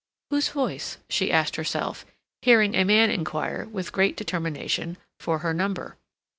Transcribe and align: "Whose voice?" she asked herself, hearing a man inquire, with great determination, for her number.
"Whose 0.31 0.49
voice?" 0.49 0.97
she 1.11 1.31
asked 1.31 1.57
herself, 1.57 2.07
hearing 2.41 2.73
a 2.73 2.83
man 2.83 3.11
inquire, 3.11 3.65
with 3.67 3.91
great 3.91 4.17
determination, 4.17 4.97
for 5.19 5.37
her 5.45 5.53
number. 5.53 5.95